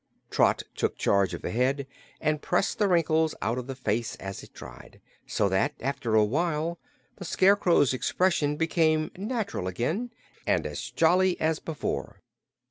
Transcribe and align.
Trot 0.31 0.63
took 0.75 0.97
charge 0.97 1.35
of 1.35 1.43
the 1.43 1.51
head 1.51 1.85
and 2.19 2.41
pressed 2.41 2.79
the 2.79 2.87
wrinkles 2.87 3.35
out 3.39 3.59
of 3.59 3.67
the 3.67 3.75
face 3.75 4.15
as 4.15 4.41
it 4.41 4.51
dried, 4.51 4.99
so 5.27 5.47
that 5.47 5.75
after 5.79 6.15
a 6.15 6.25
while 6.25 6.79
the 7.17 7.23
Scarecrow's 7.23 7.93
expression 7.93 8.55
became 8.55 9.11
natural 9.15 9.67
again, 9.67 10.09
and 10.47 10.65
as 10.65 10.89
jolly 10.89 11.39
as 11.39 11.59
before. 11.59 12.19